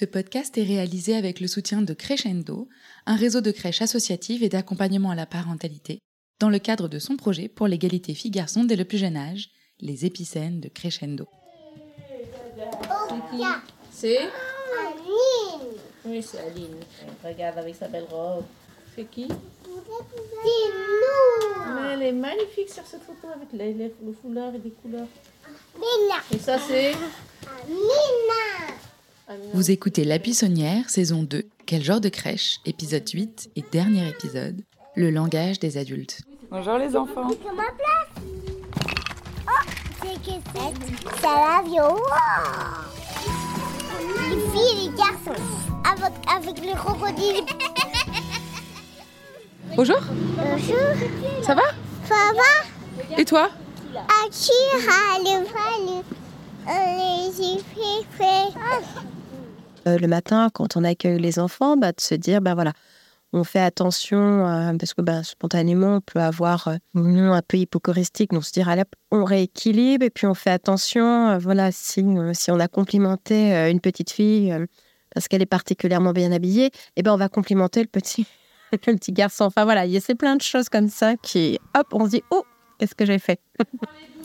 Ce 0.00 0.06
podcast 0.06 0.56
est 0.56 0.62
réalisé 0.62 1.14
avec 1.14 1.40
le 1.40 1.46
soutien 1.46 1.82
de 1.82 1.92
Crescendo, 1.92 2.70
un 3.04 3.16
réseau 3.16 3.42
de 3.42 3.50
crèches 3.50 3.82
associatives 3.82 4.42
et 4.42 4.48
d'accompagnement 4.48 5.10
à 5.10 5.14
la 5.14 5.26
parentalité, 5.26 5.98
dans 6.38 6.48
le 6.48 6.58
cadre 6.58 6.88
de 6.88 6.98
son 6.98 7.18
projet 7.18 7.48
pour 7.48 7.66
l'égalité 7.66 8.14
filles-garçons 8.14 8.64
dès 8.64 8.76
le 8.76 8.86
plus 8.86 8.96
jeune 8.96 9.18
âge, 9.18 9.50
les 9.78 10.06
épicènes 10.06 10.58
de 10.58 10.70
Crescendo. 10.70 11.26
C'est 13.92 14.16
Aline. 14.20 15.68
Oui, 16.06 16.22
c'est 16.22 16.38
Aline. 16.38 16.76
Regarde 17.22 17.58
avec 17.58 17.74
sa 17.74 17.88
belle 17.88 18.06
robe. 18.10 18.44
C'est 18.96 19.04
qui? 19.04 19.28
C'est 19.28 19.68
nous. 19.68 21.74
Mais 21.74 21.92
Elle 21.92 22.02
est 22.04 22.12
magnifique 22.12 22.70
sur 22.70 22.86
cette 22.86 23.02
photo 23.02 23.28
avec 23.36 23.48
les, 23.52 23.74
les- 23.74 23.94
le 24.02 24.14
foulard 24.14 24.54
et 24.54 24.60
des 24.60 24.70
couleurs. 24.70 25.08
Lina. 25.74 26.22
Et 26.34 26.38
ça, 26.38 26.58
c'est 26.58 26.92
Lina. 27.68 28.69
Vous 29.54 29.70
écoutez 29.70 30.02
La 30.04 30.18
Buissonnière, 30.18 30.90
saison 30.90 31.22
2, 31.22 31.44
Quel 31.66 31.84
genre 31.84 32.00
de 32.00 32.08
crèche, 32.08 32.58
épisode 32.66 33.08
8 33.08 33.50
et 33.54 33.62
dernier 33.70 34.08
épisode, 34.08 34.60
Le 34.96 35.10
langage 35.10 35.60
des 35.60 35.76
adultes. 35.78 36.22
Bonjour 36.50 36.78
les 36.78 36.96
enfants 36.96 37.28
C'est 37.28 37.54
ma 37.54 37.70
place. 37.70 38.08
Oh, 39.46 39.62
c'est 40.02 40.20
que 40.20 40.32
c'est 40.52 40.74
c'est 41.20 41.26
l'avion. 41.26 41.94
Les 44.28 44.40
filles 44.50 44.72
et 44.72 44.74
les 44.90 44.96
garçons. 44.96 45.40
Avec, 45.84 46.12
avec 46.28 46.58
les 46.64 46.72
crocodiles. 46.72 47.44
Bonjour, 49.76 50.00
Bonjour. 50.36 50.96
ça 51.42 51.54
va? 51.54 51.62
Ça 52.08 52.32
va? 52.34 52.52
Et 53.16 53.24
toi? 53.24 53.48
Akira, 53.94 55.18
le 55.20 55.44
valet. 55.44 56.02
Les. 56.66 57.30
Euh, 59.86 59.98
le 59.98 60.06
matin, 60.06 60.50
quand 60.52 60.76
on 60.76 60.84
accueille 60.84 61.18
les 61.18 61.38
enfants, 61.38 61.76
bah, 61.76 61.92
de 61.92 62.00
se 62.00 62.14
dire, 62.14 62.40
ben 62.40 62.54
voilà, 62.54 62.72
on 63.32 63.44
fait 63.44 63.60
attention, 63.60 64.46
euh, 64.46 64.72
parce 64.78 64.94
que 64.94 65.02
ben, 65.02 65.22
spontanément, 65.22 65.96
on 65.96 66.00
peut 66.00 66.20
avoir 66.20 66.68
euh, 66.68 66.76
un 66.94 67.42
peu 67.46 67.56
hypochoristique, 67.56 68.32
donc 68.32 68.44
se 68.44 68.52
dire, 68.52 68.68
allez, 68.68 68.82
on 69.10 69.24
rééquilibre, 69.24 70.04
et 70.04 70.10
puis 70.10 70.26
on 70.26 70.34
fait 70.34 70.50
attention, 70.50 71.38
voilà, 71.38 71.72
si, 71.72 72.04
on 72.04 72.60
a 72.60 72.68
complimenté 72.68 73.70
une 73.70 73.80
petite 73.80 74.10
fille 74.10 74.54
parce 75.12 75.26
qu'elle 75.26 75.42
est 75.42 75.46
particulièrement 75.46 76.12
bien 76.12 76.30
habillée, 76.30 76.70
et 76.94 77.02
ben 77.02 77.12
on 77.12 77.16
va 77.16 77.28
complimenter 77.28 77.80
le 77.80 77.88
petit, 77.88 78.26
le 78.72 78.78
petit 78.78 79.12
garçon. 79.12 79.44
Enfin 79.44 79.64
voilà, 79.64 79.86
il 79.86 79.92
y 79.92 79.96
a 79.96 80.14
plein 80.14 80.36
de 80.36 80.42
choses 80.42 80.68
comme 80.68 80.88
ça 80.88 81.16
qui, 81.16 81.58
hop, 81.76 81.88
on 81.92 82.04
se 82.04 82.10
dit, 82.10 82.22
oh, 82.30 82.44
qu'est-ce 82.78 82.94
que 82.94 83.06
j'ai 83.06 83.18
fait? 83.18 83.40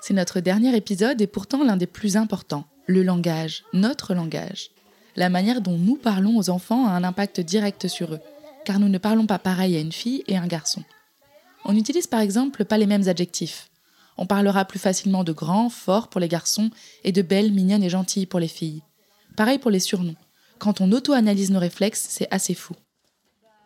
C'est 0.00 0.14
notre 0.14 0.40
dernier 0.40 0.74
épisode 0.76 1.20
et 1.20 1.26
pourtant 1.26 1.64
l'un 1.64 1.76
des 1.76 1.86
plus 1.86 2.16
importants, 2.16 2.64
le 2.86 3.02
langage, 3.02 3.64
notre 3.72 4.14
langage. 4.14 4.70
La 5.16 5.28
manière 5.28 5.60
dont 5.60 5.76
nous 5.76 5.96
parlons 5.96 6.38
aux 6.38 6.50
enfants 6.50 6.86
a 6.86 6.92
un 6.92 7.04
impact 7.04 7.40
direct 7.40 7.88
sur 7.88 8.14
eux, 8.14 8.20
car 8.64 8.78
nous 8.78 8.88
ne 8.88 8.98
parlons 8.98 9.26
pas 9.26 9.38
pareil 9.38 9.76
à 9.76 9.80
une 9.80 9.92
fille 9.92 10.24
et 10.26 10.36
un 10.36 10.46
garçon. 10.46 10.82
On 11.64 11.72
n'utilise 11.72 12.06
par 12.06 12.20
exemple 12.20 12.64
pas 12.64 12.78
les 12.78 12.86
mêmes 12.86 13.08
adjectifs. 13.08 13.68
On 14.16 14.26
parlera 14.26 14.64
plus 14.64 14.78
facilement 14.78 15.24
de 15.24 15.32
grand, 15.32 15.68
fort 15.68 16.08
pour 16.08 16.20
les 16.20 16.28
garçons 16.28 16.70
et 17.04 17.12
de 17.12 17.22
belle, 17.22 17.52
mignonne 17.52 17.82
et 17.82 17.90
gentille 17.90 18.26
pour 18.26 18.40
les 18.40 18.48
filles. 18.48 18.82
Pareil 19.36 19.58
pour 19.58 19.70
les 19.70 19.80
surnoms. 19.80 20.16
Quand 20.58 20.80
on 20.80 20.92
auto-analyse 20.92 21.50
nos 21.50 21.58
réflexes, 21.58 22.06
c'est 22.08 22.28
assez 22.30 22.54
fou. 22.54 22.74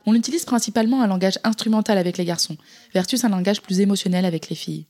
On 0.06 0.14
utilise 0.14 0.44
principalement 0.44 1.02
un 1.02 1.06
langage 1.06 1.38
instrumental 1.44 1.96
avec 1.98 2.18
les 2.18 2.24
garçons, 2.24 2.56
versus 2.92 3.24
un 3.24 3.30
langage 3.30 3.62
plus 3.62 3.80
émotionnel 3.80 4.24
avec 4.24 4.48
les 4.48 4.56
filles. 4.56 4.86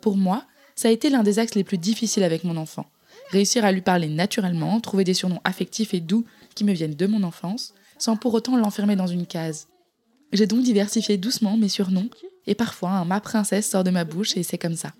Pour 0.00 0.16
moi, 0.16 0.44
ça 0.74 0.88
a 0.88 0.90
été 0.90 1.10
l'un 1.10 1.22
des 1.22 1.38
axes 1.38 1.54
les 1.54 1.64
plus 1.64 1.78
difficiles 1.78 2.24
avec 2.24 2.44
mon 2.44 2.56
enfant. 2.56 2.86
Réussir 3.30 3.64
à 3.64 3.72
lui 3.72 3.80
parler 3.80 4.08
naturellement, 4.08 4.80
trouver 4.80 5.04
des 5.04 5.14
surnoms 5.14 5.40
affectifs 5.44 5.94
et 5.94 6.00
doux 6.00 6.24
qui 6.54 6.64
me 6.64 6.72
viennent 6.72 6.94
de 6.94 7.06
mon 7.06 7.22
enfance, 7.22 7.74
sans 7.98 8.16
pour 8.16 8.34
autant 8.34 8.56
l'enfermer 8.56 8.96
dans 8.96 9.06
une 9.06 9.26
case. 9.26 9.68
J'ai 10.32 10.46
donc 10.46 10.62
diversifié 10.62 11.16
doucement 11.16 11.56
mes 11.56 11.68
surnoms, 11.68 12.10
et 12.46 12.54
parfois 12.54 12.90
un 12.90 13.04
ma 13.04 13.20
princesse 13.20 13.70
sort 13.70 13.84
de 13.84 13.90
ma 13.90 14.04
bouche 14.04 14.36
et 14.36 14.42
c'est 14.42 14.58
comme 14.58 14.76
ça. 14.76 14.92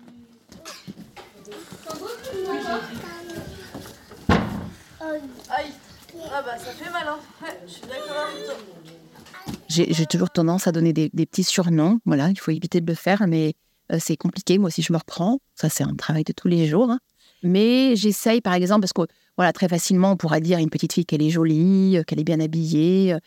J'ai 9.75 10.05
toujours 10.05 10.29
tendance 10.29 10.67
à 10.67 10.71
donner 10.71 10.93
des, 10.93 11.09
petits 11.09 11.43
surnoms. 11.43 11.99
Voilà, 12.05 12.29
il 12.29 12.39
faut 12.39 12.51
éviter 12.51 12.81
de 12.81 12.89
le 12.89 12.95
faire, 12.95 13.25
mais 13.27 13.53
euh, 13.91 13.97
c'est 13.99 14.15
compliqué. 14.17 14.57
Moi 14.57 14.67
aussi, 14.67 14.81
je 14.81 14.93
me 14.93 14.97
reprends. 14.97 15.39
Ça, 15.55 15.69
c'est 15.69 15.83
un 15.83 15.93
travail 15.95 16.23
de 16.23 16.33
tous 16.33 16.47
les 16.47 16.67
jours. 16.67 16.89
hein. 16.89 16.99
Mais 17.43 17.95
j'essaye, 17.95 18.41
par 18.41 18.53
exemple, 18.53 18.81
parce 18.81 18.93
que 18.93 19.01
voilà, 19.37 19.51
très 19.53 19.67
facilement, 19.67 20.11
on 20.11 20.17
pourra 20.17 20.39
dire 20.39 20.57
à 20.57 20.61
une 20.61 20.69
petite 20.69 20.93
fille 20.93 21.05
qu'elle 21.05 21.21
est 21.21 21.29
jolie, 21.29 21.97
euh, 21.97 22.03
qu'elle 22.03 22.19
est 22.19 22.23
bien 22.23 22.39
habillée. 22.39 23.13
euh. 23.13 23.19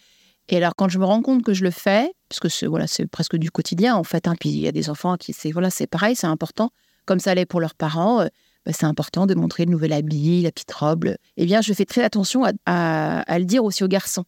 Et 0.48 0.56
alors, 0.56 0.75
quand 0.76 0.88
je 0.88 0.98
me 0.98 1.04
rends 1.04 1.20
compte 1.20 1.42
que 1.42 1.53
je 1.53 1.62
le 1.62 1.70
fais, 1.70 2.10
parce 2.31 2.41
que 2.41 2.48
c'est 2.48 3.06
presque 3.06 3.37
du 3.37 3.50
quotidien 3.50 3.97
en 3.97 4.04
fait. 4.04 4.26
hein, 4.26 4.34
puis 4.41 4.48
il 4.48 4.60
y 4.60 4.69
a 4.69 4.72
des 4.72 4.88
enfants 4.88 5.16
qui 5.16 5.34
c'est 5.34 5.50
voilà, 5.53 5.69
pareil, 5.91 6.16
c'est 6.16 6.26
important. 6.26 6.70
Comme 7.04 7.20
ça 7.20 7.34
l'est 7.34 7.44
pour 7.47 7.60
leurs 7.60 7.75
parents. 7.75 8.25
bah, 8.64 8.72
c'est 8.72 8.87
important 8.87 9.26
de 9.26 9.34
montrer 9.34 9.66
le 9.66 9.70
nouvel 9.72 9.92
habit, 9.92 10.42
la 10.42 10.50
petite 10.50 10.72
robe. 10.72 11.14
Eh 11.37 11.44
bien, 11.47 11.60
je 11.60 11.72
fais 11.75 11.84
très 11.84 12.03
attention 12.03 12.44
à 12.64 13.38
le 13.38 13.44
dire 13.44 13.62
aussi 13.62 13.84
aux 13.84 13.88
garçons 13.88 14.25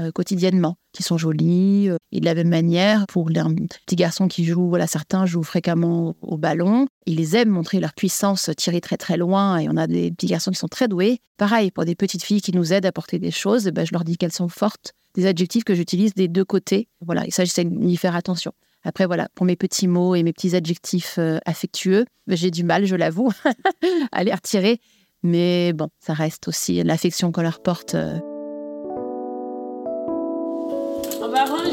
euh, 0.00 0.12
quotidiennement, 0.12 0.76
qui 0.92 1.02
sont 1.02 1.18
jolis. 1.18 1.88
euh, 1.88 1.96
et 2.12 2.20
de 2.20 2.24
la 2.24 2.34
même 2.34 2.48
manière, 2.48 3.06
pour 3.08 3.28
les 3.28 3.42
petits 3.84 3.96
garçons 3.96 4.28
qui 4.28 4.44
jouent, 4.44 4.68
voilà, 4.68 4.86
certains 4.86 5.26
jouent 5.26 5.42
fréquemment 5.42 6.14
au, 6.22 6.36
ballon. 6.36 6.86
Ils 7.06 7.34
aiment 7.34 7.50
montrer 7.50 7.80
leur 7.80 7.92
puissance, 7.94 8.50
tirer 8.56 8.80
très 8.80 8.96
très 8.96 9.16
loin. 9.16 9.58
Et 9.58 9.68
on 9.68 9.76
a 9.76 9.86
des 9.86 10.10
petits 10.10 10.26
garçons 10.26 10.50
qui 10.50 10.58
sont 10.58 10.68
très 10.68 10.88
doués. 10.88 11.18
Pareil, 11.36 11.70
pour 11.70 11.84
des 11.84 11.94
petites 11.94 12.22
filles 12.22 12.40
qui 12.40 12.52
nous 12.52 12.72
aident 12.72 12.86
à 12.86 12.92
porter 12.92 13.18
des 13.18 13.30
choses, 13.30 13.66
eh 13.66 13.72
ben, 13.72 13.84
je 13.84 13.92
leur 13.92 14.04
dis 14.04 14.16
qu'elles 14.16 14.32
sont 14.32 14.48
fortes. 14.48 14.92
Des 15.14 15.26
adjectifs 15.26 15.64
que 15.64 15.74
j'utilise 15.74 16.14
des 16.14 16.28
deux 16.28 16.44
côtés. 16.44 16.88
Voilà, 17.04 17.26
et 17.26 17.30
ça, 17.30 17.44
j'essaie 17.44 17.64
d'y 17.64 17.96
faire 17.96 18.14
attention. 18.14 18.52
Après, 18.84 19.06
voilà, 19.06 19.28
pour 19.34 19.46
mes 19.46 19.56
petits 19.56 19.88
mots 19.88 20.14
et 20.14 20.22
mes 20.22 20.32
petits 20.32 20.54
adjectifs 20.54 21.16
euh, 21.18 21.38
affectueux, 21.44 22.04
ben, 22.26 22.36
j'ai 22.36 22.50
du 22.50 22.62
mal, 22.62 22.84
je 22.84 22.94
l'avoue, 22.94 23.32
à 24.12 24.22
les 24.22 24.32
retirer. 24.32 24.80
Mais 25.24 25.72
bon, 25.72 25.88
ça 25.98 26.12
reste 26.12 26.46
aussi 26.46 26.82
l'affection 26.84 27.32
qu'on 27.32 27.42
leur 27.42 27.60
porte. 27.60 27.96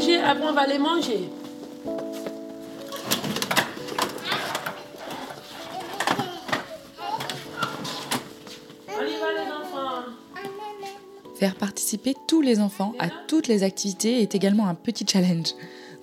Manger. 0.06 0.20
On 0.38 0.52
va 0.52 0.66
les 0.66 0.78
enfants 9.50 10.04
Faire 11.34 11.56
participer 11.56 12.14
tous 12.28 12.40
les 12.40 12.60
enfants 12.60 12.94
à 13.00 13.08
toutes 13.26 13.48
les 13.48 13.64
activités 13.64 14.22
est 14.22 14.36
également 14.36 14.68
un 14.68 14.76
petit 14.76 15.04
challenge. 15.06 15.48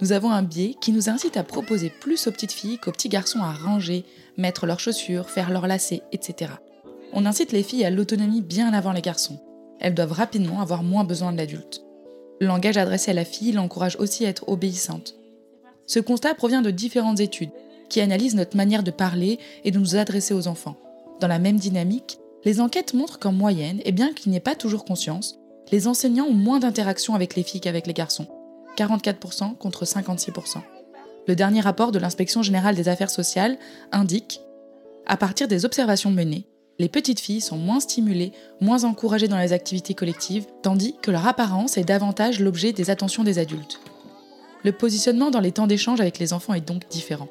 Nous 0.02 0.12
avons 0.12 0.32
un 0.32 0.44
biais 0.44 0.76
qui 0.82 0.92
nous 0.92 1.10
incite 1.10 1.38
à 1.38 1.44
proposer 1.44 1.90
plus 1.90 2.28
aux 2.28 2.32
petites 2.32 2.52
filles 2.52 2.80
qu'aux 2.80 2.92
petits 2.92 3.08
garçons 3.08 3.42
à 3.42 3.54
ranger, 3.54 4.04
mettre 4.38 4.66
leurs 4.66 4.82
chaussures, 4.82 5.30
faire 5.30 5.50
leurs 5.50 5.68
lacets, 5.68 6.02
etc. 6.12 6.52
On 7.14 7.26
incite 7.26 7.54
les 7.54 7.64
filles 7.64 7.86
à 7.86 7.90
l'autonomie 7.90 8.42
bien 8.42 8.74
avant 8.74 8.92
les 8.92 9.02
garçons. 9.02 9.40
Elles 9.80 9.94
doivent 9.94 10.12
rapidement 10.12 10.60
avoir 10.60 10.84
moins 10.84 11.06
besoin 11.06 11.32
de 11.32 11.38
l'adulte. 11.38 11.84
Le 12.44 12.50
langage 12.50 12.76
adressé 12.76 13.12
à 13.12 13.14
la 13.14 13.24
fille 13.24 13.54
l'encourage 13.54 13.96
aussi 14.00 14.26
à 14.26 14.28
être 14.28 14.50
obéissante. 14.50 15.16
Ce 15.86 16.02
constat 16.02 16.34
provient 16.34 16.62
de 16.62 16.72
différentes 16.72 17.22
études 17.22 17.54
qui 17.88 18.02
analysent 18.02 18.36
notre 18.36 18.58
manière 18.58 18.84
de 18.84 18.92
parler 18.92 19.40
et 19.64 19.72
de 19.72 19.80
nous 19.80 19.96
adresser 19.96 20.34
aux 20.34 20.50
enfants. 20.50 20.76
Dans 21.22 21.30
la 21.30 21.40
même 21.40 21.56
dynamique, 21.56 22.20
Les 22.44 22.60
enquêtes 22.60 22.94
montrent 22.94 23.20
qu'en 23.20 23.32
moyenne, 23.32 23.80
et 23.86 23.94
bien 23.94 24.12
qu'il 24.12 24.30
n'y 24.30 24.36
ait 24.36 24.42
pas 24.42 24.56
toujours 24.56 24.84
conscience, 24.84 25.40
les 25.72 25.88
enseignants 25.88 26.26
ont 26.26 26.34
moins 26.34 26.60
d'interactions 26.60 27.16
avec 27.16 27.38
les 27.38 27.44
filles 27.44 27.62
qu'avec 27.62 27.88
les 27.88 27.94
garçons. 27.94 28.28
44% 28.76 29.56
contre 29.56 29.86
56%. 29.86 30.58
Le 31.26 31.36
dernier 31.38 31.62
rapport 31.62 31.94
de 31.94 32.00
l'inspection 32.00 32.44
générale 32.44 32.76
des 32.76 32.90
affaires 32.90 33.10
sociales 33.10 33.58
indique, 33.94 34.42
à 35.06 35.16
partir 35.16 35.48
des 35.48 35.64
observations 35.64 36.12
menées, 36.12 36.46
les 36.80 36.90
petites 36.90 37.20
filles 37.20 37.42
sont 37.42 37.58
moins 37.58 37.80
stimulées, 37.80 38.32
moins 38.62 38.84
encouragées 38.84 39.28
dans 39.28 39.38
les 39.38 39.54
activités 39.54 39.94
collectives, 39.94 40.46
tandis 40.64 40.96
que 41.02 41.12
leur 41.12 41.28
apparence 41.28 41.78
est 41.78 41.84
davantage 41.84 42.40
l'objet 42.40 42.72
des 42.74 42.90
attentions 42.90 43.24
des 43.24 43.38
adultes. 43.40 43.80
Le 44.64 44.72
positionnement 44.72 45.30
dans 45.30 45.40
les 45.40 45.52
temps 45.52 45.68
d'échange 45.68 46.02
avec 46.02 46.20
les 46.20 46.34
enfants 46.34 46.54
est 46.54 46.62
donc 46.62 46.88
différent. 46.90 47.28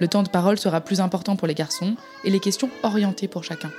Le 0.00 0.08
temps 0.08 0.22
de 0.22 0.28
parole 0.30 0.58
sera 0.58 0.80
plus 0.80 1.00
important 1.00 1.36
pour 1.36 1.48
les 1.48 1.54
garçons 1.54 1.96
et 2.24 2.30
les 2.30 2.40
questions 2.40 2.70
orientées 2.82 3.26
pour 3.28 3.42
chacun. 3.44 3.70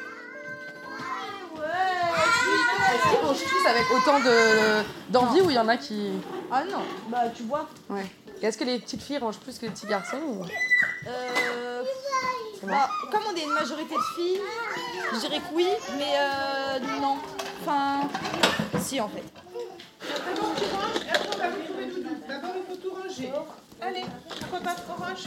Est-ce 1.55 3.09
qu'ils 3.09 3.25
mangent 3.25 3.37
tous 3.37 3.67
avec 3.67 3.83
autant 3.91 4.19
de- 4.19 4.83
d'envie 5.11 5.41
ou 5.41 5.49
il 5.49 5.55
y 5.55 5.59
en 5.59 5.67
a 5.69 5.77
qui. 5.77 6.09
Ah 6.51 6.63
non, 6.65 6.79
bah 7.09 7.23
tu 7.35 7.43
vois. 7.43 7.67
Ouais. 7.89 8.05
Est-ce 8.41 8.57
que 8.57 8.63
les 8.63 8.79
petites 8.79 9.01
filles 9.01 9.17
rangent 9.17 9.37
plus 9.39 9.57
que 9.57 9.65
les 9.65 9.71
petits 9.71 9.87
garçons 9.87 10.17
ou- 10.27 10.43
Euh, 11.07 11.81
bah, 12.63 12.89
comme 13.11 13.21
on 13.31 13.35
est 13.37 13.43
une 13.43 13.53
majorité 13.53 13.95
de 13.95 14.15
filles, 14.15 14.41
je 15.13 15.19
dirais 15.19 15.39
que 15.39 15.55
oui, 15.55 15.67
mais 15.97 16.13
euh, 16.17 17.01
non. 17.01 17.17
Enfin, 17.61 18.07
si 18.79 18.99
en 18.99 19.09
fait. 19.09 19.23
D'abord, 22.27 22.53
il 22.55 22.75
faut 22.75 22.81
tout 22.81 22.95
ranger. 22.95 23.31
Allez, 23.81 24.03
pourquoi 24.39 24.59
pas 24.59 24.75
qu'on 24.75 25.03
range 25.03 25.25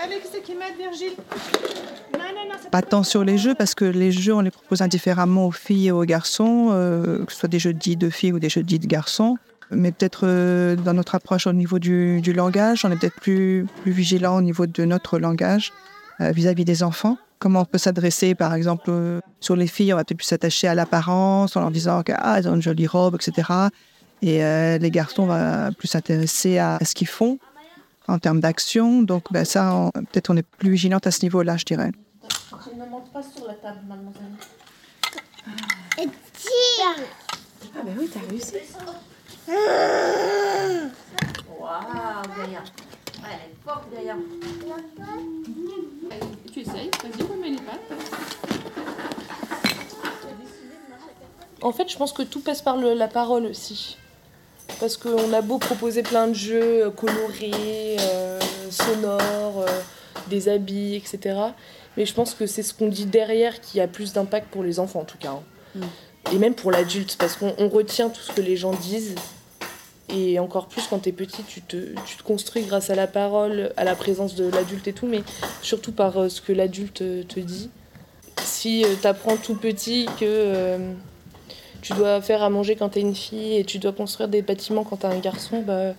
Allez, 0.00 0.20
qui 0.20 0.28
c'est 0.30 0.42
qui 0.42 0.54
m'aide, 0.54 0.76
Virgile? 0.78 1.14
Pas 2.70 2.82
tant 2.82 3.02
sur 3.02 3.24
les 3.24 3.38
jeux, 3.38 3.54
parce 3.54 3.74
que 3.74 3.84
les 3.84 4.12
jeux, 4.12 4.34
on 4.34 4.40
les 4.40 4.50
propose 4.50 4.82
indifféremment 4.82 5.46
aux 5.46 5.52
filles 5.52 5.88
et 5.88 5.92
aux 5.92 6.04
garçons, 6.04 6.68
euh, 6.72 7.24
que 7.24 7.32
ce 7.32 7.38
soit 7.38 7.48
des 7.48 7.58
jeux 7.58 7.72
dits 7.72 7.96
de 7.96 8.10
filles 8.10 8.32
ou 8.32 8.38
des 8.38 8.48
jeux 8.48 8.62
dits 8.62 8.78
de 8.78 8.86
garçons. 8.86 9.36
Mais 9.70 9.92
peut-être 9.92 10.22
euh, 10.24 10.76
dans 10.76 10.92
notre 10.92 11.14
approche 11.14 11.46
au 11.46 11.52
niveau 11.52 11.78
du, 11.78 12.20
du 12.20 12.32
langage, 12.32 12.84
on 12.84 12.90
est 12.90 12.96
peut-être 12.96 13.20
plus, 13.20 13.66
plus 13.82 13.92
vigilant 13.92 14.36
au 14.36 14.42
niveau 14.42 14.66
de 14.66 14.84
notre 14.84 15.18
langage 15.18 15.72
euh, 16.20 16.30
vis-à-vis 16.30 16.64
des 16.64 16.82
enfants. 16.82 17.16
Comment 17.44 17.60
on 17.60 17.64
peut 17.66 17.76
s'adresser, 17.76 18.34
par 18.34 18.54
exemple, 18.54 18.84
euh, 18.88 19.20
sur 19.38 19.54
les 19.54 19.66
filles, 19.66 19.92
on 19.92 19.96
va 19.96 20.04
peut-être 20.04 20.16
plus 20.16 20.24
s'attacher 20.24 20.66
à 20.66 20.74
l'apparence 20.74 21.54
en 21.56 21.60
leur 21.60 21.70
disant 21.70 22.02
qu'elles 22.02 22.16
ah, 22.18 22.38
elles 22.38 22.48
ont 22.48 22.54
une 22.54 22.62
jolie 22.62 22.86
robe, 22.86 23.16
etc. 23.16 23.46
Et 24.22 24.42
euh, 24.42 24.78
les 24.78 24.90
garçons, 24.90 25.24
on 25.24 25.26
va 25.26 25.70
plus 25.70 25.88
s'intéresser 25.88 26.56
à 26.56 26.78
ce 26.82 26.94
qu'ils 26.94 27.06
font 27.06 27.38
en 28.08 28.18
termes 28.18 28.40
d'action. 28.40 29.02
Donc 29.02 29.30
ben, 29.30 29.44
ça, 29.44 29.90
peut-être 29.92 30.30
on 30.30 30.38
est 30.38 30.42
plus 30.56 30.70
vigilante 30.70 31.06
à 31.06 31.10
ce 31.10 31.20
niveau-là, 31.20 31.58
je 31.58 31.66
dirais. 31.66 31.92
Ne 32.78 32.86
monte 32.86 33.12
pas 33.12 33.22
sur 33.22 33.46
la 33.46 33.52
table, 33.52 33.80
mademoiselle. 33.86 34.22
Tiens. 35.98 37.04
Ah, 37.76 37.80
bah 37.84 37.90
oui, 37.98 38.08
t'as 38.10 38.20
réussi. 38.26 38.54
Waouh, 41.60 42.22
Gaïa. 42.38 42.62
Ouais, 43.22 43.28
elle 43.32 43.50
est 43.50 43.62
forte, 43.62 43.84
Gaïa. 43.94 44.16
Tu 46.54 46.60
essayes, 46.60 46.88
vas-y, 47.02 47.22
remets 47.22 47.50
les 47.50 47.56
pattes. 47.56 47.80
En 51.64 51.72
fait, 51.72 51.90
je 51.90 51.96
pense 51.96 52.12
que 52.12 52.22
tout 52.22 52.40
passe 52.40 52.62
par 52.62 52.76
le- 52.76 52.94
la 52.94 53.08
parole 53.08 53.46
aussi. 53.46 53.96
Parce 54.80 54.96
qu'on 54.96 55.32
a 55.32 55.40
beau 55.40 55.58
proposer 55.58 56.02
plein 56.02 56.28
de 56.28 56.32
jeux 56.34 56.86
euh, 56.86 56.90
colorés, 56.90 57.96
euh, 58.00 58.38
sonores, 58.70 59.60
euh, 59.66 59.80
des 60.28 60.48
habits, 60.48 60.94
etc. 60.94 61.38
Mais 61.96 62.06
je 62.06 62.14
pense 62.14 62.34
que 62.34 62.46
c'est 62.46 62.62
ce 62.62 62.72
qu'on 62.74 62.88
dit 62.88 63.06
derrière 63.06 63.60
qui 63.60 63.80
a 63.80 63.88
plus 63.88 64.12
d'impact 64.12 64.48
pour 64.50 64.62
les 64.62 64.78
enfants, 64.78 65.00
en 65.00 65.04
tout 65.04 65.18
cas. 65.18 65.30
hein. 65.30 65.42
Et 66.32 66.38
même 66.38 66.54
pour 66.54 66.70
l'adulte, 66.70 67.16
parce 67.18 67.36
qu'on 67.36 67.54
on 67.58 67.68
retient 67.68 68.08
tout 68.08 68.20
ce 68.20 68.32
que 68.32 68.40
les 68.40 68.56
gens 68.56 68.72
disent. 68.72 69.14
Et 70.10 70.38
encore 70.38 70.66
plus 70.68 70.86
quand 70.88 70.98
t'es 71.00 71.12
petit, 71.12 71.42
tu 71.44 71.60
te, 71.62 71.76
tu 72.06 72.16
te 72.16 72.22
construis 72.22 72.62
grâce 72.62 72.88
à 72.90 72.94
la 72.94 73.06
parole, 73.06 73.72
à 73.76 73.84
la 73.84 73.94
présence 73.94 74.34
de 74.34 74.48
l'adulte 74.48 74.86
et 74.86 74.92
tout, 74.92 75.06
mais 75.06 75.22
surtout 75.62 75.92
par 75.92 76.30
ce 76.30 76.40
que 76.40 76.52
l'adulte 76.52 76.98
te 77.28 77.40
dit. 77.40 77.70
Si 78.42 78.84
tu 78.88 78.96
t'apprends 78.96 79.36
tout 79.36 79.54
petit 79.56 80.06
que 80.20 80.78
tu 81.84 81.92
dois 81.92 82.20
faire 82.20 82.42
à 82.42 82.50
manger 82.50 82.74
quand 82.76 82.88
t'es 82.88 83.00
une 83.00 83.14
fille 83.14 83.56
et 83.58 83.64
tu 83.64 83.78
dois 83.78 83.92
construire 83.92 84.28
des 84.28 84.42
bâtiments 84.42 84.82
quand 84.84 84.96
t'es 84.96 85.06
un 85.06 85.18
garçon, 85.18 85.60
bah 85.62 85.94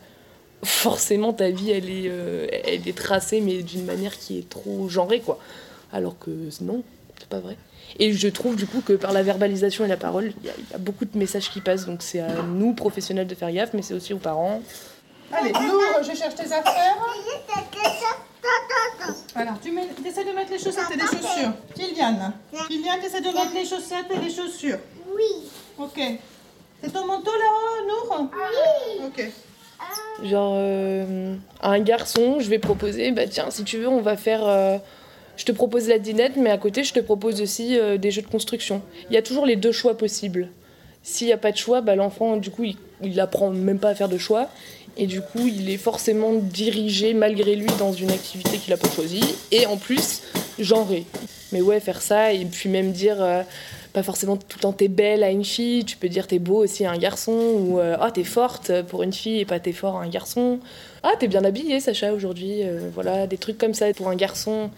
forcément 0.64 1.32
ta 1.32 1.50
vie 1.52 1.72
elle 1.72 1.90
est, 1.90 2.08
euh, 2.10 2.48
elle 2.52 2.88
est 2.88 2.98
tracée 2.98 3.40
mais 3.40 3.62
d'une 3.62 3.86
manière 3.86 4.18
qui 4.18 4.40
est 4.40 4.50
trop 4.50 4.90
genrée 4.90 5.20
quoi. 5.22 5.38
Alors 5.94 6.18
que 6.20 6.32
non, 6.62 6.84
c'est 7.20 7.30
pas 7.30 7.40
vrai. 7.40 7.56
Et 8.00 8.12
je 8.14 8.28
trouve 8.28 8.56
du 8.56 8.66
coup 8.66 8.82
que 8.82 8.94
par 8.94 9.14
la 9.14 9.22
verbalisation 9.24 9.86
et 9.86 9.88
la 9.88 9.96
parole, 9.96 10.34
il 10.42 10.48
y, 10.48 10.50
a- 10.50 10.54
il 10.58 10.72
y 10.72 10.74
a 10.74 10.80
beaucoup 10.80 11.06
de 11.06 11.18
messages 11.18 11.50
qui 11.52 11.62
passent. 11.62 11.86
Donc 11.86 12.02
c'est 12.02 12.20
à 12.20 12.42
nous, 12.42 12.74
professionnels, 12.74 13.28
de 13.28 13.36
faire 13.36 13.52
gaffe, 13.52 13.70
mais 13.74 13.84
c'est 13.84 13.94
aussi 13.94 14.12
aux 14.14 14.18
parents. 14.18 14.62
Allez, 15.32 15.52
Nour, 15.52 15.82
je 16.02 16.16
cherche 16.18 16.36
tes 16.36 16.46
affaires. 16.52 16.98
Alors, 19.36 19.56
tu 19.62 19.72
mets, 19.72 19.88
essaies 20.06 20.24
de 20.24 20.32
mettre 20.32 20.52
les 20.52 20.58
chaussettes 20.60 20.90
et 20.92 20.96
les 20.96 21.02
chaussures. 21.02 21.52
Kylian, 21.76 22.34
Kylian, 22.68 22.94
tu 23.02 23.06
essaies 23.08 23.22
de 23.22 23.26
mettre 23.28 23.54
les 23.54 23.66
chaussettes 23.66 24.06
et 24.12 24.18
les 24.18 24.30
chaussures. 24.34 24.80
Oui. 25.14 25.44
Ok. 25.78 26.00
C'est 26.84 26.92
ton 26.92 27.06
manteau 27.06 27.32
là-haut, 27.32 27.88
Nour 27.88 28.30
Oui. 28.34 29.06
Ok. 29.08 29.32
Genre, 30.24 30.54
euh, 30.58 31.36
à 31.62 31.72
un 31.72 31.80
garçon, 31.80 32.40
je 32.40 32.50
vais 32.50 32.60
proposer, 32.60 33.12
bah 33.12 33.28
tiens, 33.28 33.52
si 33.52 33.64
tu 33.64 33.78
veux, 33.78 33.88
on 33.88 34.02
va 34.02 34.16
faire. 34.16 34.46
euh, 34.48 34.78
je 35.36 35.44
te 35.44 35.52
propose 35.52 35.90
la 35.90 36.00
dinette, 36.00 36.38
mais 36.38 36.50
à 36.50 36.58
côté, 36.58 36.84
je 36.84 36.94
te 36.94 37.00
propose 37.02 37.42
aussi 37.42 37.78
euh, 37.78 37.98
des 37.98 38.12
jeux 38.12 38.22
de 38.22 38.28
construction. 38.28 38.82
Il 39.10 39.14
y 39.14 39.18
a 39.18 39.22
toujours 39.22 39.46
les 39.46 39.58
deux 39.58 39.74
choix 39.74 39.98
possibles. 39.98 40.50
S'il 41.04 41.28
n'y 41.28 41.34
a 41.34 41.38
pas 41.38 41.52
de 41.52 41.58
choix, 41.58 41.82
bah, 41.82 41.96
l'enfant, 41.96 42.38
du 42.38 42.50
coup, 42.52 42.64
il, 42.64 42.78
il 43.04 43.20
apprend 43.20 43.50
même 43.50 43.80
pas 43.80 43.90
à 43.90 43.96
faire 43.96 44.10
de 44.10 44.18
choix. 44.18 44.48
Et 44.98 45.08
du 45.08 45.20
coup, 45.20 45.46
il 45.48 45.70
est 45.70 45.78
forcément 45.78 46.32
dirigé 46.34 47.14
malgré 47.14 47.56
lui 47.56 47.68
dans 47.78 47.92
une 47.92 48.12
activité 48.12 48.58
qu'il 48.58 48.72
n'a 48.72 48.78
pas 48.78 48.90
choisie. 48.90 49.36
Et 49.52 49.66
en 49.66 49.76
plus, 49.76 50.22
genré. 50.58 51.06
Mais 51.52 51.62
ouais, 51.62 51.82
faire 51.82 52.02
ça, 52.02 52.32
et 52.32 52.46
puis 52.46 52.70
même 52.70 52.92
dire. 52.94 53.18
Pas 53.96 54.04
forcément 54.04 54.36
tout 54.36 54.58
le 54.58 54.62
temps 54.62 54.74
t'es 54.74 54.90
belle 54.90 55.24
à 55.24 55.32
une 55.32 55.46
fille, 55.46 55.86
tu 55.86 55.96
peux 55.96 56.10
dire 56.10 56.28
t'es 56.28 56.38
beau 56.38 56.58
aussi 56.58 56.84
à 56.84 56.92
un 56.92 56.98
garçon, 56.98 57.32
ou 57.32 57.80
euh, 57.80 57.96
ah 58.02 58.12
t'es 58.12 58.26
forte 58.26 58.82
pour 58.90 59.04
une 59.04 59.14
fille 59.14 59.40
et 59.40 59.46
pas 59.46 59.58
t'es 59.62 59.72
fort 59.72 59.96
à 59.96 60.04
un 60.04 60.10
garçon. 60.10 60.60
Ah 61.02 61.14
t'es 61.18 61.30
bien 61.30 61.46
habillée 61.46 61.80
Sacha 61.80 62.14
aujourd'hui, 62.14 62.64
euh, 62.64 62.90
voilà, 62.94 63.26
des 63.26 63.38
trucs 63.38 63.58
comme 63.58 63.74
ça 63.74 63.94
pour 63.94 64.10
un 64.10 64.16
garçon. 64.18 64.70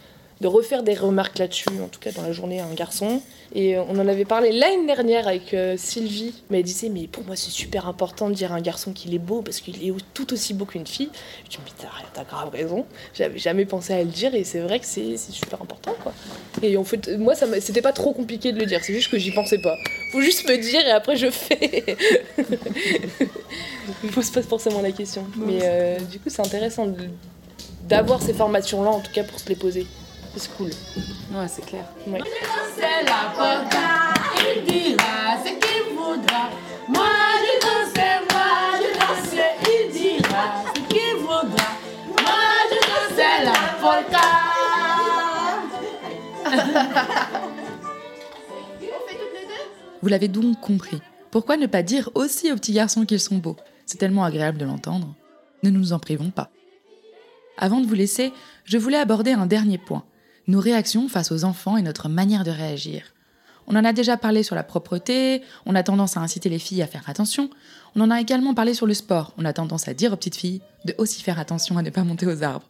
De 0.42 0.48
refaire 0.48 0.84
des 0.84 0.94
remarques 0.94 1.39
là-dessus, 1.39 1.69
en 1.84 1.88
tout 1.88 2.00
cas 2.00 2.12
dans 2.12 2.22
la 2.22 2.31
journée 2.31 2.60
à 2.60 2.66
un 2.66 2.74
garçon. 2.74 3.22
Et 3.56 3.78
euh, 3.78 3.84
on 3.88 3.98
en 3.98 4.07
avait 4.07 4.25
parlé 4.25 4.51
l'année 4.51 4.86
dernière 4.86 5.28
avec 5.28 5.54
euh, 5.54 5.76
Sylvie, 5.78 6.33
mais 6.50 6.59
elle 6.59 6.66
disait 6.66 6.90
mais 6.90 7.07
pour 7.07 7.23
moi 7.23 7.35
c'est 7.35 7.50
super 7.50 7.88
important 7.88 8.30
de 8.30 8.35
dire 8.35 8.52
à 8.52 8.56
un 8.56 8.61
garçon 8.61 8.92
qu'il 8.92 9.14
est 9.14 9.19
beau 9.19 9.42
parce 9.42 9.61
qu'il 9.61 9.83
est 9.83 9.94
tout 10.14 10.33
aussi 10.33 10.54
beau 10.54 10.66
qu'une 10.66 10.85
fille. 10.85 11.09
Je 11.45 11.52
dis 11.52 11.57
mais 11.64 11.71
t'as 12.14 12.23
grave 12.23 12.50
raison, 12.50 12.85
j'avais 13.14 13.40
jamais 13.40 13.66
pensé 13.66 13.94
à 13.94 14.04
le 14.04 14.09
dire 14.09 14.35
et 14.35 14.44
c'est 14.44 14.59
vrai 14.59 14.80
que 14.80 14.85
c'est 14.85 15.18
super 15.18 15.61
important 15.61 15.95
quoi. 16.04 16.14
Et 16.61 16.76
en 16.78 16.83
fait, 16.83 17.18
moi, 17.18 17.35
c'était 17.35 17.81
pas 17.81 17.94
trop 17.94 18.14
compliqué 18.14 18.52
de 18.52 18.59
le 18.59 18.66
dire, 18.66 18.81
c'est 18.83 18.94
juste 18.94 19.09
que 19.09 19.18
j'y 19.18 19.31
pensais 19.31 19.59
pas. 19.59 19.76
Faut 20.11 20.21
juste 20.21 20.47
me 20.47 20.57
dire 20.57 20.85
et 20.85 20.92
après 20.92 21.16
je 21.16 21.30
fais. 21.30 21.97
Il 24.04 24.09
faut 24.09 24.21
se 24.21 24.31
pose 24.31 24.45
forcément 24.45 24.81
la 24.81 24.92
question. 24.92 25.26
Mais 25.38 25.59
euh, 25.64 26.00
du 26.00 26.19
coup, 26.19 26.30
c'est 26.30 26.42
intéressant 26.42 26.88
d'avoir 27.88 28.21
ces 28.21 28.33
formations-là, 28.33 28.90
en 28.90 29.00
tout 29.00 29.11
cas 29.11 29.23
pour 29.23 29.40
se 29.40 29.47
les 29.50 29.56
poser. 29.56 29.88
C'est 30.36 30.52
cool. 30.56 30.72
Ouais, 31.34 31.48
c'est 31.48 31.66
clair. 31.66 31.86
Ouais. 32.07 32.19
C'est 32.76 33.04
la 33.04 33.31
polka, 33.36 34.14
il 34.40 34.64
dira 34.64 35.38
ce 35.44 35.50
qu'il 35.50 35.84
voudra. 35.96 36.50
Moi 36.88 37.07
je 37.42 37.54
danse, 37.66 37.98
moi 38.31 38.52
je 38.80 38.90
danse, 39.00 39.34
il 39.64 39.84
dira 39.92 40.46
ce 40.74 40.80
qu'il 40.81 41.14
voudra. 41.22 41.68
Moi 42.07 42.42
je 42.69 42.78
danse 42.88 43.19
la 43.44 43.57
polka. 43.81 44.26
Vous 50.02 50.07
l'avez 50.10 50.28
donc 50.28 50.60
compris. 50.62 51.02
Pourquoi 51.31 51.57
ne 51.57 51.66
pas 51.66 51.84
dire 51.84 52.10
aussi 52.16 52.52
aux 52.52 52.56
petits 52.56 52.74
garçons 52.74 53.06
qu'ils 53.06 53.19
sont 53.19 53.38
beaux? 53.38 53.57
C'est 53.86 53.98
tellement 53.98 54.24
agréable 54.24 54.57
de 54.57 54.66
l'entendre. 54.66 55.14
Ne 55.64 55.69
nous 55.69 55.92
en 55.92 56.00
privons 56.00 56.30
pas. 56.30 56.50
Avant 57.57 57.81
de 57.81 57.88
vous 57.88 57.96
laisser, 57.96 58.31
je 58.64 58.78
voulais 58.78 58.98
aborder 58.98 59.31
un 59.31 59.48
dernier 59.48 59.78
point. 59.80 60.04
Nos 60.47 60.61
réactions 60.61 61.09
face 61.09 61.33
aux 61.33 61.44
enfants 61.44 61.75
et 61.75 61.81
notre 61.81 62.07
manière 62.07 62.45
de 62.45 62.51
réagir. 62.51 63.13
On 63.68 63.75
en 63.75 63.83
a 63.83 63.92
déjà 63.92 64.16
parlé 64.16 64.44
sur 64.44 64.56
la 64.56 64.63
propreté, 64.63 65.42
on 65.66 65.75
a 65.75 65.83
tendance 65.83 66.16
à 66.16 66.21
inciter 66.21 66.47
les 66.47 66.57
filles 66.57 66.81
à 66.81 66.87
faire 66.87 67.04
attention. 67.07 67.49
On 67.95 68.01
en 68.01 68.11
a 68.11 68.21
également 68.21 68.54
parlé 68.54 68.73
sur 68.73 68.87
le 68.87 68.94
sport, 68.94 69.33
on 69.37 69.44
a 69.44 69.51
tendance 69.51 69.89
à 69.89 69.94
dire 69.94 70.13
aux 70.13 70.16
petites 70.16 70.37
filles 70.37 70.61
de 70.85 70.95
aussi 70.99 71.21
faire 71.21 71.37
attention 71.37 71.77
à 71.77 71.81
ne 71.81 71.89
pas 71.89 72.06
monter 72.06 72.25
aux 72.25 72.44
arbres. 72.44 72.69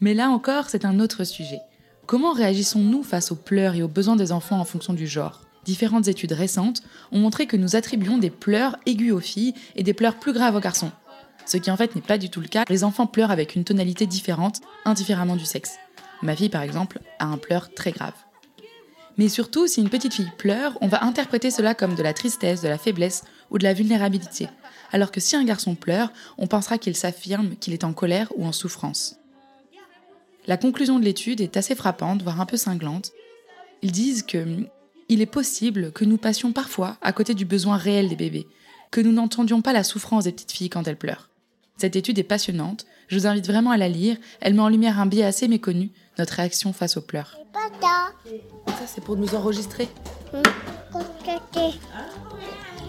Mais 0.00 0.12
là 0.12 0.28
encore, 0.28 0.68
c'est 0.68 0.84
un 0.84 1.00
autre 1.00 1.24
sujet. 1.24 1.60
Comment 2.04 2.34
réagissons-nous 2.34 3.02
face 3.02 3.32
aux 3.32 3.36
pleurs 3.36 3.74
et 3.74 3.82
aux 3.82 3.88
besoins 3.88 4.16
des 4.16 4.30
enfants 4.30 4.60
en 4.60 4.66
fonction 4.66 4.92
du 4.92 5.06
genre? 5.06 5.40
Différentes 5.64 6.08
études 6.08 6.32
récentes 6.32 6.82
ont 7.10 7.20
montré 7.20 7.46
que 7.46 7.56
nous 7.56 7.74
attribuons 7.74 8.18
des 8.18 8.28
pleurs 8.28 8.76
aigus 8.84 9.12
aux 9.12 9.20
filles 9.20 9.54
et 9.76 9.82
des 9.82 9.94
pleurs 9.94 10.16
plus 10.16 10.34
graves 10.34 10.56
aux 10.56 10.60
garçons. 10.60 10.92
Ce 11.46 11.56
qui 11.56 11.70
en 11.70 11.78
fait 11.78 11.94
n'est 11.94 12.02
pas 12.02 12.18
du 12.18 12.28
tout 12.28 12.42
le 12.42 12.48
cas. 12.48 12.64
Les 12.68 12.84
enfants 12.84 13.06
pleurent 13.06 13.30
avec 13.30 13.54
une 13.54 13.64
tonalité 13.64 14.04
différente, 14.04 14.60
indifféremment 14.84 15.36
du 15.36 15.46
sexe. 15.46 15.78
Ma 16.24 16.34
fille, 16.34 16.48
par 16.48 16.62
exemple, 16.62 17.00
a 17.18 17.26
un 17.26 17.36
pleur 17.36 17.72
très 17.74 17.92
grave. 17.92 18.14
Mais 19.18 19.28
surtout, 19.28 19.66
si 19.66 19.80
une 19.80 19.90
petite 19.90 20.14
fille 20.14 20.32
pleure, 20.38 20.76
on 20.80 20.88
va 20.88 21.04
interpréter 21.04 21.50
cela 21.50 21.74
comme 21.74 21.94
de 21.94 22.02
la 22.02 22.14
tristesse, 22.14 22.62
de 22.62 22.68
la 22.68 22.78
faiblesse 22.78 23.24
ou 23.50 23.58
de 23.58 23.64
la 23.64 23.74
vulnérabilité. 23.74 24.48
Alors 24.90 25.12
que 25.12 25.20
si 25.20 25.36
un 25.36 25.44
garçon 25.44 25.74
pleure, 25.74 26.12
on 26.38 26.46
pensera 26.46 26.78
qu'il 26.78 26.96
s'affirme, 26.96 27.56
qu'il 27.56 27.74
est 27.74 27.84
en 27.84 27.92
colère 27.92 28.32
ou 28.36 28.46
en 28.46 28.52
souffrance. 28.52 29.16
La 30.46 30.56
conclusion 30.56 30.98
de 30.98 31.04
l'étude 31.04 31.42
est 31.42 31.58
assez 31.58 31.74
frappante, 31.74 32.22
voire 32.22 32.40
un 32.40 32.46
peu 32.46 32.56
cinglante. 32.56 33.12
Ils 33.82 33.92
disent 33.92 34.22
que 34.22 34.38
hum, 34.38 34.66
il 35.10 35.20
est 35.20 35.26
possible 35.26 35.92
que 35.92 36.06
nous 36.06 36.16
passions 36.16 36.52
parfois 36.52 36.96
à 37.02 37.12
côté 37.12 37.34
du 37.34 37.44
besoin 37.44 37.76
réel 37.76 38.08
des 38.08 38.16
bébés, 38.16 38.46
que 38.90 39.02
nous 39.02 39.12
n'entendions 39.12 39.60
pas 39.60 39.74
la 39.74 39.84
souffrance 39.84 40.24
des 40.24 40.32
petites 40.32 40.52
filles 40.52 40.70
quand 40.70 40.88
elles 40.88 40.96
pleurent. 40.96 41.28
Cette 41.76 41.96
étude 41.96 42.18
est 42.18 42.22
passionnante, 42.22 42.86
je 43.08 43.18
vous 43.18 43.26
invite 43.26 43.46
vraiment 43.46 43.70
à 43.70 43.76
la 43.76 43.88
lire, 43.88 44.16
elle 44.40 44.54
met 44.54 44.60
en 44.60 44.68
lumière 44.68 44.98
un 45.00 45.06
biais 45.06 45.24
assez 45.24 45.48
méconnu, 45.48 45.90
notre 46.18 46.34
réaction 46.34 46.72
face 46.72 46.96
aux 46.96 47.02
pleurs. 47.02 47.38
Pata, 47.52 48.12
Ça, 48.66 48.86
c'est 48.86 49.02
pour 49.02 49.16
nous 49.16 49.34
enregistrer. 49.34 49.88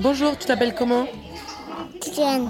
Bonjour, 0.01 0.37
tu 0.37 0.45
t'appelles 0.45 0.75
comment? 0.75 1.07
Tienne. 2.01 2.49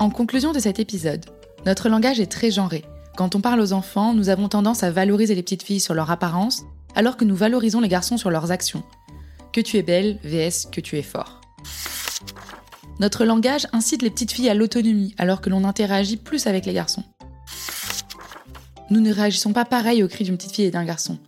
En 0.00 0.10
conclusion 0.10 0.52
de 0.52 0.58
cet 0.58 0.78
épisode, 0.78 1.24
notre 1.66 1.88
langage 1.88 2.20
est 2.20 2.30
très 2.30 2.50
genré. 2.50 2.84
Quand 3.16 3.34
on 3.34 3.40
parle 3.40 3.60
aux 3.60 3.72
enfants, 3.72 4.14
nous 4.14 4.28
avons 4.28 4.48
tendance 4.48 4.82
à 4.84 4.90
valoriser 4.90 5.34
les 5.34 5.42
petites 5.42 5.64
filles 5.64 5.80
sur 5.80 5.94
leur 5.94 6.10
apparence, 6.10 6.62
alors 6.94 7.16
que 7.16 7.24
nous 7.24 7.34
valorisons 7.34 7.80
les 7.80 7.88
garçons 7.88 8.16
sur 8.16 8.30
leurs 8.30 8.52
actions. 8.52 8.84
Que 9.52 9.60
tu 9.60 9.76
es 9.76 9.82
belle, 9.82 10.18
vs 10.22 10.70
que 10.70 10.80
tu 10.80 10.98
es 10.98 11.02
fort. 11.02 11.37
Notre 13.00 13.24
langage 13.24 13.68
incite 13.72 14.02
les 14.02 14.10
petites 14.10 14.32
filles 14.32 14.48
à 14.48 14.54
l'autonomie, 14.54 15.14
alors 15.18 15.40
que 15.40 15.50
l'on 15.50 15.64
interagit 15.64 16.16
plus 16.16 16.48
avec 16.48 16.66
les 16.66 16.72
garçons. 16.72 17.04
Nous 18.90 19.00
ne 19.00 19.12
réagissons 19.12 19.52
pas 19.52 19.64
pareil 19.64 20.02
aux 20.02 20.08
cris 20.08 20.24
d'une 20.24 20.36
petite 20.36 20.52
fille 20.52 20.64
et 20.64 20.70
d'un 20.70 20.84
garçon. 20.84 21.18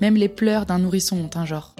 Même 0.00 0.14
les 0.14 0.28
pleurs 0.28 0.64
d'un 0.64 0.78
nourrisson 0.78 1.18
ont 1.18 1.38
un 1.38 1.44
genre. 1.44 1.74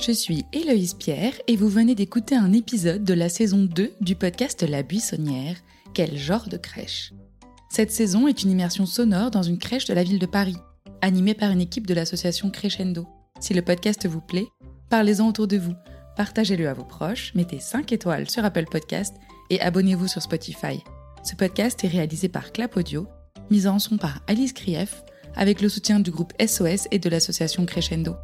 Je 0.00 0.12
suis 0.12 0.46
Héloïse 0.54 0.94
Pierre 0.94 1.34
et 1.46 1.56
vous 1.56 1.68
venez 1.68 1.94
d'écouter 1.94 2.36
un 2.36 2.54
épisode 2.54 3.04
de 3.04 3.12
la 3.12 3.28
saison 3.28 3.64
2 3.64 3.92
du 4.00 4.14
podcast 4.14 4.62
La 4.62 4.82
Buissonnière, 4.82 5.56
Quel 5.92 6.16
genre 6.16 6.48
de 6.48 6.56
crèche 6.56 7.12
Cette 7.68 7.92
saison 7.92 8.28
est 8.28 8.42
une 8.42 8.50
immersion 8.50 8.86
sonore 8.86 9.30
dans 9.30 9.42
une 9.42 9.58
crèche 9.58 9.84
de 9.84 9.92
la 9.92 10.04
ville 10.04 10.18
de 10.18 10.26
Paris, 10.26 10.56
animée 11.02 11.34
par 11.34 11.50
une 11.50 11.60
équipe 11.60 11.86
de 11.86 11.92
l'association 11.92 12.48
Crescendo. 12.48 13.06
Si 13.40 13.52
le 13.52 13.60
podcast 13.60 14.06
vous 14.06 14.22
plaît, 14.22 14.46
parlez-en 14.88 15.28
autour 15.28 15.48
de 15.48 15.58
vous, 15.58 15.74
partagez-le 16.20 16.68
à 16.68 16.74
vos 16.74 16.84
proches, 16.84 17.32
mettez 17.34 17.60
5 17.60 17.92
étoiles 17.92 18.28
sur 18.28 18.44
Apple 18.44 18.66
Podcast 18.70 19.16
et 19.48 19.58
abonnez-vous 19.62 20.06
sur 20.06 20.20
Spotify. 20.20 20.84
Ce 21.22 21.34
podcast 21.34 21.82
est 21.82 21.88
réalisé 21.88 22.28
par 22.28 22.52
Clap 22.52 22.76
Audio, 22.76 23.06
mis 23.50 23.66
en 23.66 23.78
son 23.78 23.96
par 23.96 24.20
Alice 24.26 24.52
Krief, 24.52 25.02
avec 25.34 25.62
le 25.62 25.70
soutien 25.70 25.98
du 25.98 26.10
groupe 26.10 26.34
SOS 26.38 26.88
et 26.90 26.98
de 26.98 27.08
l'association 27.08 27.64
Crescendo. 27.64 28.16